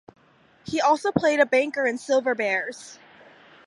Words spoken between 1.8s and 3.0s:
in "Silver Bears".